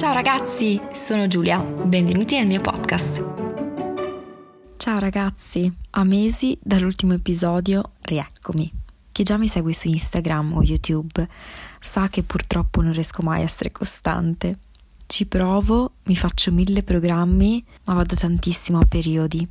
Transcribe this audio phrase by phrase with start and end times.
[0.00, 3.22] Ciao ragazzi, sono Giulia, benvenuti nel mio podcast.
[4.78, 8.72] Ciao ragazzi, a mesi dall'ultimo episodio rieccomi.
[9.12, 11.28] Chi già mi segue su Instagram o YouTube
[11.80, 14.60] sa che purtroppo non riesco mai a essere costante.
[15.04, 19.46] Ci provo, mi faccio mille programmi, ma vado tantissimo a periodi.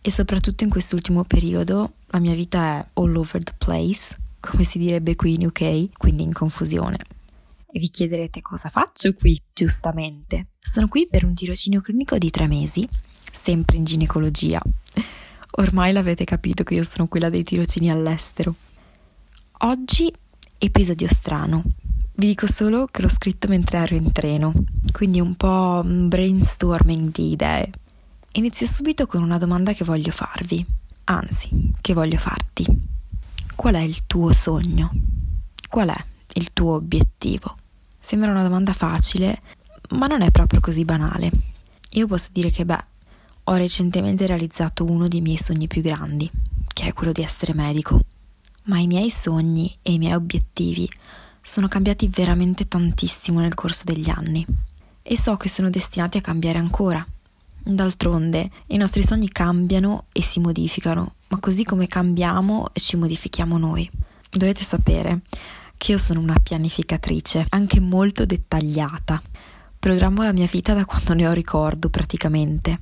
[0.00, 4.78] E soprattutto in quest'ultimo periodo la mia vita è all over the place, come si
[4.78, 6.98] direbbe qui in UK, quindi in confusione.
[7.70, 10.48] E vi chiederete cosa faccio qui, giustamente.
[10.58, 12.88] Sono qui per un tirocinio clinico di tre mesi,
[13.30, 14.60] sempre in ginecologia.
[15.50, 18.54] Ormai l'avrete capito che io sono quella dei tirocini all'estero.
[19.58, 20.10] Oggi
[20.56, 21.62] episodio strano.
[22.14, 24.52] Vi dico solo che l'ho scritto mentre ero in treno,
[24.90, 27.70] quindi un po' brainstorming di idee.
[28.32, 30.64] Inizio subito con una domanda che voglio farvi,
[31.04, 32.64] anzi, che voglio farti.
[33.54, 34.90] Qual è il tuo sogno?
[35.68, 36.04] Qual è
[36.34, 37.56] il tuo obiettivo?
[37.98, 39.42] Sembra una domanda facile,
[39.90, 41.30] ma non è proprio così banale.
[41.92, 42.84] Io posso dire che, beh,
[43.44, 46.30] ho recentemente realizzato uno dei miei sogni più grandi,
[46.72, 48.00] che è quello di essere medico.
[48.64, 50.88] Ma i miei sogni e i miei obiettivi
[51.40, 54.44] sono cambiati veramente tantissimo nel corso degli anni
[55.02, 57.04] e so che sono destinati a cambiare ancora.
[57.62, 63.90] D'altronde, i nostri sogni cambiano e si modificano, ma così come cambiamo ci modifichiamo noi.
[64.30, 65.22] Dovete sapere
[65.78, 69.22] che io sono una pianificatrice, anche molto dettagliata.
[69.78, 72.78] Programmo la mia vita da quando ne ho ricordo praticamente.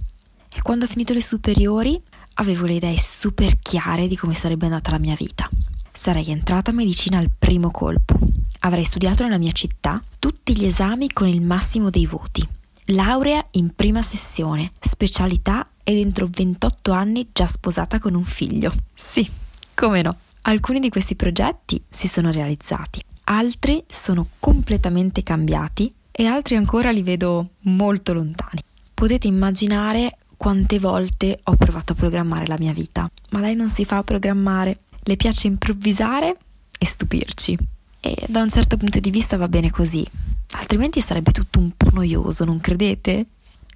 [0.52, 2.00] E quando ho finito le superiori
[2.34, 5.48] avevo le idee super chiare di come sarebbe andata la mia vita.
[5.92, 8.18] Sarei entrata a medicina al primo colpo.
[8.60, 12.46] Avrei studiato nella mia città tutti gli esami con il massimo dei voti.
[12.86, 18.72] Laurea in prima sessione, specialità e dentro 28 anni già sposata con un figlio.
[18.94, 19.28] Sì,
[19.74, 20.16] come no.
[20.48, 27.02] Alcuni di questi progetti si sono realizzati, altri sono completamente cambiati e altri ancora li
[27.02, 28.60] vedo molto lontani.
[28.94, 33.84] Potete immaginare quante volte ho provato a programmare la mia vita, ma lei non si
[33.84, 36.36] fa programmare, le piace improvvisare
[36.78, 37.58] e stupirci.
[37.98, 40.06] E da un certo punto di vista va bene così,
[40.52, 43.26] altrimenti sarebbe tutto un po' noioso, non credete?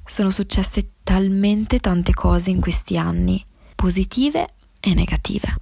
[0.04, 3.44] Sono successe talmente tante cose in questi anni,
[3.74, 4.46] positive
[4.78, 5.56] e negative.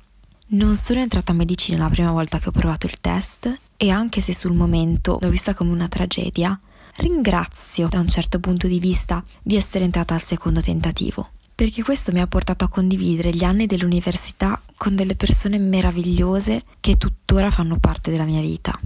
[0.51, 4.23] Non sono entrata a medicina la prima volta che ho provato il test e anche
[4.23, 6.59] se sul momento l'ho vista come una tragedia,
[6.97, 12.13] ringrazio da un certo punto di vista di essere entrata al secondo tentativo, perché questo
[12.13, 17.77] mi ha portato a condividere gli anni dell'università con delle persone meravigliose che tuttora fanno
[17.77, 18.81] parte della mia vita.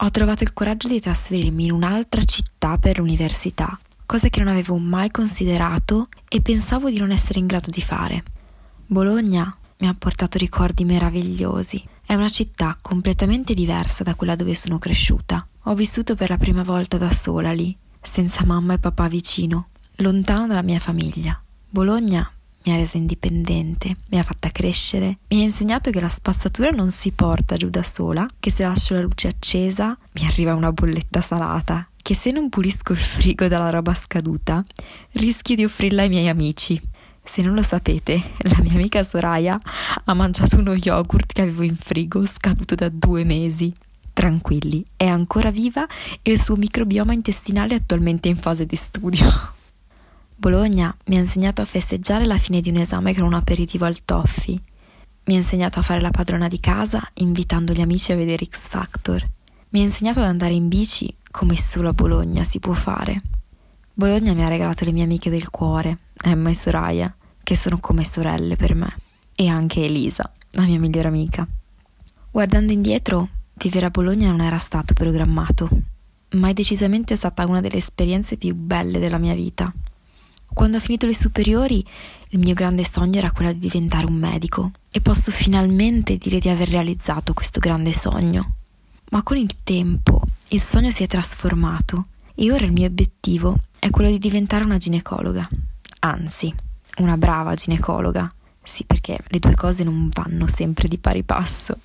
[0.00, 4.76] Ho trovato il coraggio di trasferirmi in un'altra città per l'università, cosa che non avevo
[4.76, 8.22] mai considerato e pensavo di non essere in grado di fare.
[8.84, 11.82] Bologna mi ha portato ricordi meravigliosi.
[12.04, 15.46] È una città completamente diversa da quella dove sono cresciuta.
[15.64, 20.46] Ho vissuto per la prima volta da sola lì, senza mamma e papà vicino, lontano
[20.46, 21.40] dalla mia famiglia.
[21.68, 22.30] Bologna
[22.64, 26.90] mi ha resa indipendente, mi ha fatta crescere, mi ha insegnato che la spazzatura non
[26.90, 31.20] si porta giù da sola, che se lascio la luce accesa mi arriva una bolletta
[31.20, 34.64] salata, che se non pulisco il frigo dalla roba scaduta
[35.12, 36.80] rischio di offrirla ai miei amici
[37.28, 39.60] se non lo sapete, la mia amica Soraya
[40.04, 43.70] ha mangiato uno yogurt che avevo in frigo scaduto da due mesi.
[44.14, 45.86] Tranquilli, è ancora viva
[46.22, 49.26] e il suo microbioma intestinale è attualmente in fase di studio.
[50.34, 54.02] Bologna mi ha insegnato a festeggiare la fine di un esame con un aperitivo al
[54.04, 54.58] toffee.
[55.24, 58.68] Mi ha insegnato a fare la padrona di casa invitando gli amici a vedere X
[58.68, 59.22] Factor.
[59.68, 63.20] Mi ha insegnato ad andare in bici come solo a Bologna si può fare.
[63.92, 67.12] Bologna mi ha regalato le mie amiche del cuore, Emma e Soraya,
[67.48, 68.94] che sono come sorelle per me,
[69.34, 71.48] e anche Elisa, la mia migliore amica.
[72.30, 75.66] Guardando indietro, vivere a Bologna non era stato programmato,
[76.32, 79.72] ma è decisamente stata una delle esperienze più belle della mia vita.
[80.52, 81.82] Quando ho finito le superiori,
[82.28, 86.50] il mio grande sogno era quello di diventare un medico e posso finalmente dire di
[86.50, 88.56] aver realizzato questo grande sogno.
[89.08, 90.20] Ma con il tempo
[90.50, 94.76] il sogno si è trasformato e ora il mio obiettivo è quello di diventare una
[94.76, 95.48] ginecologa.
[96.00, 96.54] Anzi,
[97.02, 98.32] una brava ginecologa.
[98.62, 101.76] Sì, perché le due cose non vanno sempre di pari passo.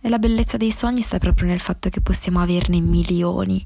[0.00, 3.64] E la bellezza dei sogni sta proprio nel fatto che possiamo averne milioni.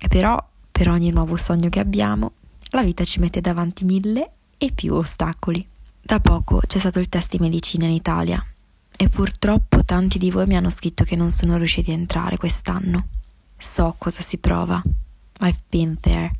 [0.00, 2.32] E però, per ogni nuovo sogno che abbiamo,
[2.70, 5.66] la vita ci mette davanti mille e più ostacoli.
[6.00, 8.44] Da poco c'è stato il test di medicina in Italia
[8.96, 13.06] e purtroppo tanti di voi mi hanno scritto che non sono riusciti a entrare quest'anno.
[13.56, 14.82] So cosa si prova.
[15.40, 16.32] I've been there.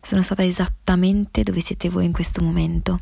[0.00, 3.00] Sono stata esattamente dove siete voi in questo momento.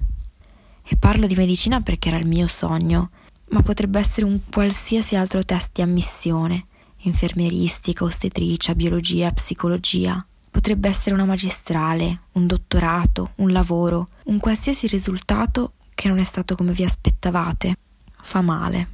[0.87, 3.11] E parlo di medicina perché era il mio sogno,
[3.49, 6.67] ma potrebbe essere un qualsiasi altro test di ammissione,
[6.99, 10.25] infermieristica, ostetricia, biologia, psicologia.
[10.51, 16.55] Potrebbe essere una magistrale, un dottorato, un lavoro, un qualsiasi risultato che non è stato
[16.55, 17.77] come vi aspettavate.
[18.23, 18.89] Fa male.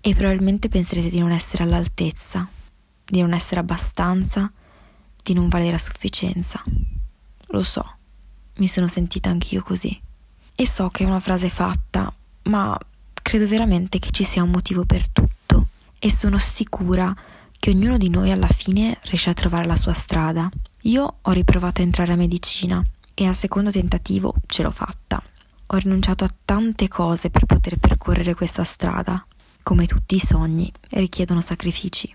[0.00, 2.48] E probabilmente penserete di non essere all'altezza,
[3.04, 4.50] di non essere abbastanza,
[5.22, 6.62] di non valere a sufficienza.
[7.48, 7.96] Lo so,
[8.56, 9.98] mi sono sentita anch'io così.
[10.60, 12.12] E so che è una frase fatta,
[12.46, 12.76] ma
[13.22, 15.68] credo veramente che ci sia un motivo per tutto
[16.00, 17.14] e sono sicura
[17.56, 20.50] che ognuno di noi alla fine riesce a trovare la sua strada.
[20.82, 22.84] Io ho riprovato a entrare a medicina
[23.14, 25.22] e al secondo tentativo ce l'ho fatta.
[25.66, 29.24] Ho rinunciato a tante cose per poter percorrere questa strada.
[29.62, 32.12] Come tutti i sogni, richiedono sacrifici.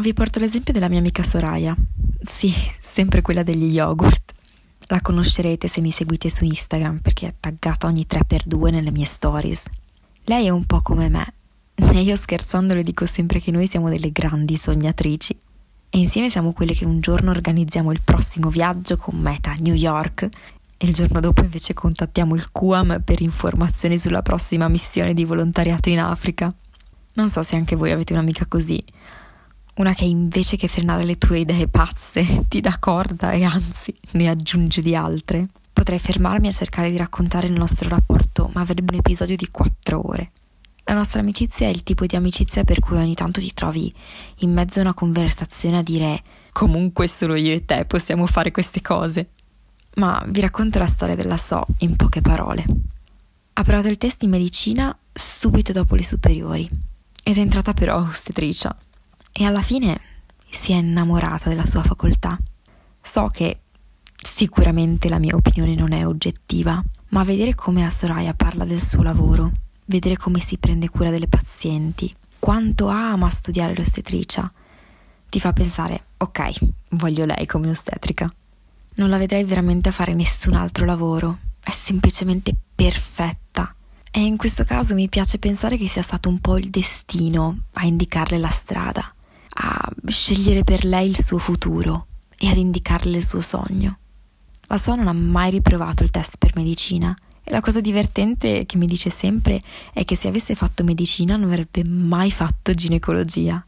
[0.00, 1.76] Vi porto l'esempio della mia amica Soraya.
[2.24, 4.27] Sì, sempre quella degli yogurt.
[4.90, 9.66] La conoscerete se mi seguite su Instagram perché è taggata ogni 3x2 nelle mie stories.
[10.24, 11.34] Lei è un po' come me.
[11.98, 15.38] E io scherzando le dico sempre che noi siamo delle grandi sognatrici.
[15.90, 19.74] E insieme siamo quelle che un giorno organizziamo il prossimo viaggio con meta a New
[19.74, 20.22] York
[20.78, 25.90] e il giorno dopo invece contattiamo il QAM per informazioni sulla prossima missione di volontariato
[25.90, 26.52] in Africa.
[27.14, 28.82] Non so se anche voi avete un'amica così,
[29.78, 34.28] una che invece che frenare le tue idee pazze ti dà corda e anzi ne
[34.28, 35.46] aggiunge di altre.
[35.72, 40.04] Potrei fermarmi a cercare di raccontare il nostro rapporto, ma avrebbe un episodio di quattro
[40.04, 40.32] ore.
[40.84, 43.92] La nostra amicizia è il tipo di amicizia per cui ogni tanto ti trovi
[44.38, 48.80] in mezzo a una conversazione a dire comunque solo io e te possiamo fare queste
[48.80, 49.30] cose.
[49.96, 52.64] Ma vi racconto la storia della So in poche parole.
[53.52, 56.68] Ha provato il test in medicina subito dopo le superiori
[57.22, 58.76] ed è entrata però ostetricia
[59.38, 60.00] e alla fine
[60.50, 62.36] si è innamorata della sua facoltà.
[63.00, 63.60] So che
[64.20, 69.02] sicuramente la mia opinione non è oggettiva, ma vedere come la Soraya parla del suo
[69.02, 69.52] lavoro,
[69.84, 74.50] vedere come si prende cura delle pazienti, quanto ama studiare l'ostetricia,
[75.28, 76.58] ti fa pensare, ok,
[76.90, 78.28] voglio lei come ostetrica.
[78.96, 83.72] Non la vedrei veramente a fare nessun altro lavoro, è semplicemente perfetta
[84.10, 87.84] e in questo caso mi piace pensare che sia stato un po' il destino a
[87.84, 89.12] indicarle la strada,
[89.60, 92.06] a scegliere per lei il suo futuro
[92.38, 93.98] e ad indicarle il suo sogno.
[94.68, 98.76] La sua non ha mai riprovato il test per medicina e la cosa divertente che
[98.76, 99.62] mi dice sempre
[99.92, 103.64] è che se avesse fatto medicina non avrebbe mai fatto ginecologia.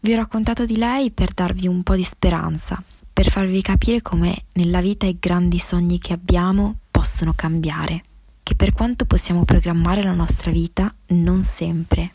[0.00, 2.82] Vi ho raccontato di lei per darvi un po' di speranza,
[3.12, 8.02] per farvi capire come nella vita i grandi sogni che abbiamo possono cambiare
[8.50, 12.10] che per quanto possiamo programmare la nostra vita, non sempre,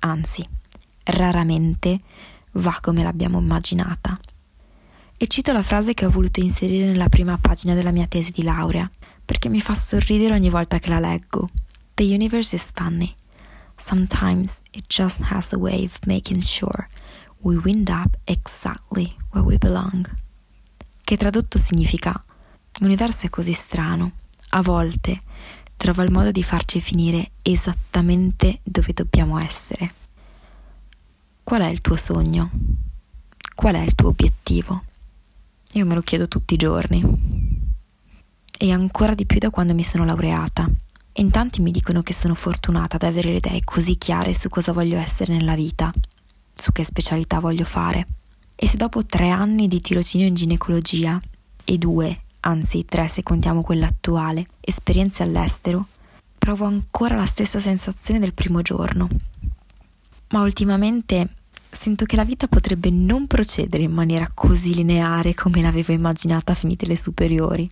[0.00, 0.44] anzi,
[1.04, 2.00] raramente
[2.58, 4.18] va come l'abbiamo immaginata.
[5.16, 8.42] E cito la frase che ho voluto inserire nella prima pagina della mia tesi di
[8.42, 8.88] laurea,
[9.24, 11.48] perché mi fa sorridere ogni volta che la leggo.
[11.94, 13.14] The universe is funny.
[13.76, 16.88] Sometimes it just has a way of making sure
[17.40, 20.08] we wind up exactly where we belong.
[21.02, 22.22] Che tradotto significa
[22.78, 24.12] l'universo è così strano.
[24.50, 25.20] A volte
[25.76, 29.97] trova il modo di farci finire esattamente dove dobbiamo essere.
[31.48, 32.50] Qual è il tuo sogno?
[33.54, 34.82] Qual è il tuo obiettivo?
[35.72, 37.02] Io me lo chiedo tutti i giorni.
[38.58, 40.68] E ancora di più da quando mi sono laureata.
[41.14, 44.72] In tanti mi dicono che sono fortunata ad avere le idee così chiare su cosa
[44.72, 45.90] voglio essere nella vita,
[46.52, 48.06] su che specialità voglio fare.
[48.54, 51.18] E se dopo tre anni di tirocinio in ginecologia
[51.64, 55.86] e due anzi tre se contiamo quella attuale, esperienze all'estero,
[56.36, 59.08] provo ancora la stessa sensazione del primo giorno.
[60.30, 61.36] Ma ultimamente
[61.70, 66.86] sento che la vita potrebbe non procedere in maniera così lineare come l'avevo immaginata finite
[66.86, 67.70] le superiori.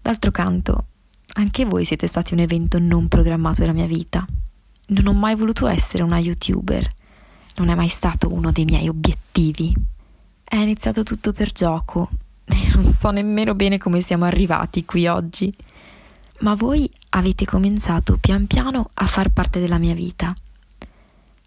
[0.00, 0.86] D'altro canto,
[1.34, 4.26] anche voi siete stati un evento non programmato della mia vita.
[4.88, 6.88] Non ho mai voluto essere una youtuber,
[7.56, 9.74] non è mai stato uno dei miei obiettivi.
[10.44, 12.10] È iniziato tutto per gioco
[12.74, 15.52] non so nemmeno bene come siamo arrivati qui oggi,
[16.40, 20.34] ma voi avete cominciato pian piano a far parte della mia vita.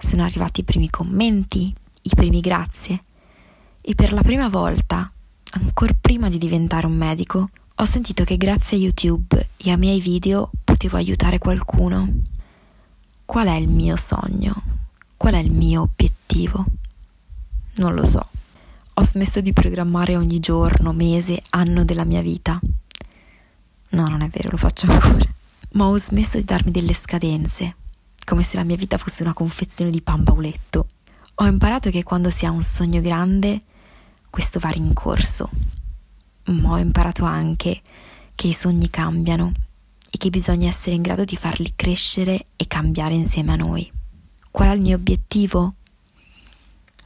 [0.01, 3.03] Sono arrivati i primi commenti, i primi grazie
[3.81, 5.11] e per la prima volta,
[5.51, 9.99] ancora prima di diventare un medico, ho sentito che grazie a YouTube e ai miei
[9.99, 12.07] video potevo aiutare qualcuno.
[13.25, 14.63] Qual è il mio sogno?
[15.17, 16.65] Qual è il mio obiettivo?
[17.75, 18.25] Non lo so.
[18.93, 22.57] Ho smesso di programmare ogni giorno, mese, anno della mia vita.
[23.89, 25.25] No, non è vero, lo faccio ancora.
[25.71, 27.75] Ma ho smesso di darmi delle scadenze,
[28.29, 30.89] come se la mia vita fosse una confezione di pan bauletto.
[31.35, 33.63] Ho imparato che quando si ha un sogno grande,
[34.29, 35.49] questo va rincorso.
[36.43, 37.81] Ma ho imparato anche
[38.35, 39.51] che i sogni cambiano
[40.11, 43.91] e che bisogna essere in grado di farli crescere e cambiare insieme a noi.
[44.51, 45.73] Qual è il mio obiettivo?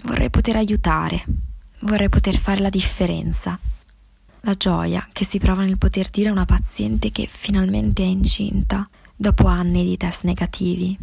[0.03, 1.23] Vorrei poter aiutare,
[1.83, 3.57] Vorrei poter fare la differenza.
[4.41, 8.85] la gioia che si prova nel poter dire a una paziente che finalmente è incinta
[9.15, 10.97] dopo anni di test negativi.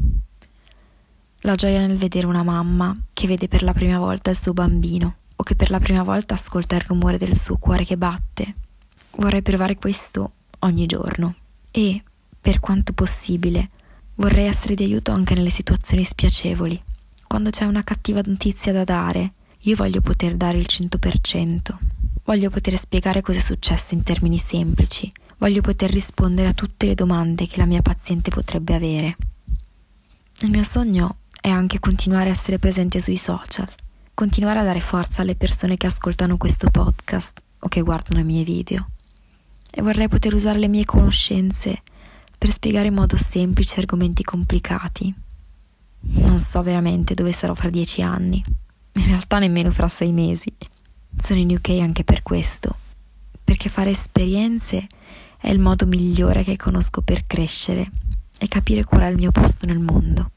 [1.41, 5.17] La gioia nel vedere una mamma che vede per la prima volta il suo bambino
[5.37, 8.55] o che per la prima volta ascolta il rumore del suo cuore che batte.
[9.13, 11.35] Vorrei provare questo ogni giorno
[11.71, 12.03] e,
[12.39, 13.71] per quanto possibile,
[14.17, 16.81] vorrei essere di aiuto anche nelle situazioni spiacevoli.
[17.27, 21.59] Quando c'è una cattiva notizia da dare, io voglio poter dare il 100%.
[22.25, 25.11] Voglio poter spiegare cosa è successo in termini semplici.
[25.41, 29.17] Voglio poter rispondere a tutte le domande che la mia paziente potrebbe avere.
[30.43, 33.67] Il mio sogno è anche continuare a essere presente sui social,
[34.13, 38.45] continuare a dare forza alle persone che ascoltano questo podcast o che guardano i miei
[38.45, 38.91] video.
[39.71, 41.81] E vorrei poter usare le mie conoscenze
[42.37, 45.15] per spiegare in modo semplice argomenti complicati.
[46.01, 48.45] Non so veramente dove sarò fra dieci anni,
[48.93, 50.55] in realtà nemmeno fra sei mesi.
[51.17, 52.77] Sono in UK anche per questo,
[53.43, 54.87] perché fare esperienze
[55.41, 57.91] è il modo migliore che conosco per crescere
[58.39, 60.31] e capire qual è il mio posto nel mondo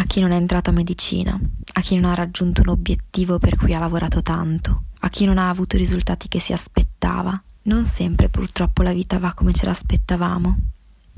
[0.00, 1.38] a chi non è entrato a medicina,
[1.72, 5.38] a chi non ha raggiunto un obiettivo per cui ha lavorato tanto, a chi non
[5.38, 7.40] ha avuto i risultati che si aspettava.
[7.62, 10.56] Non sempre purtroppo la vita va come ce l'aspettavamo,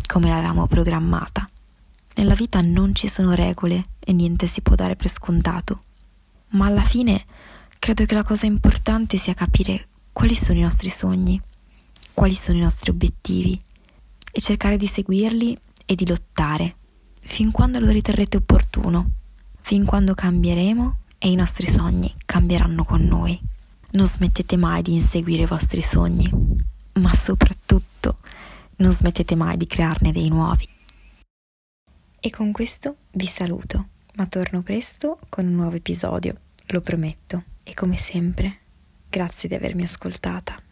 [0.06, 1.48] come l'avevamo programmata.
[2.14, 5.82] Nella vita non ci sono regole e niente si può dare per scontato.
[6.52, 7.22] Ma alla fine
[7.78, 11.40] credo che la cosa importante sia capire quali sono i nostri sogni,
[12.20, 13.58] quali sono i nostri obiettivi
[14.30, 16.76] e cercare di seguirli e di lottare
[17.18, 19.12] fin quando lo riterrete opportuno,
[19.62, 23.40] fin quando cambieremo e i nostri sogni cambieranno con noi.
[23.92, 26.30] Non smettete mai di inseguire i vostri sogni,
[27.00, 28.18] ma soprattutto
[28.76, 30.68] non smettete mai di crearne dei nuovi.
[32.20, 33.86] E con questo vi saluto,
[34.16, 37.44] ma torno presto con un nuovo episodio, lo prometto.
[37.62, 38.58] E come sempre,
[39.08, 40.62] grazie di avermi ascoltata.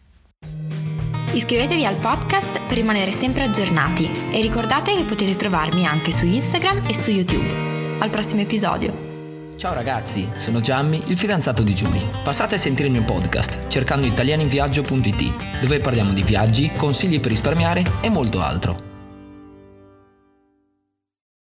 [1.31, 6.87] Iscrivetevi al podcast per rimanere sempre aggiornati e ricordate che potete trovarmi anche su Instagram
[6.87, 7.97] e su YouTube.
[7.99, 9.07] Al prossimo episodio.
[9.55, 12.01] Ciao ragazzi, sono Giammi, il fidanzato di Giulia.
[12.23, 17.83] Passate a sentire il mio podcast cercando italianinviaggio.it, dove parliamo di viaggi, consigli per risparmiare
[18.01, 18.88] e molto altro.